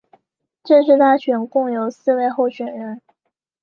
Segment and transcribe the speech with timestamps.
[0.63, 2.99] 这次大选共有四位候选人。